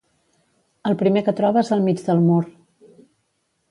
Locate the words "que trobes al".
1.29-1.87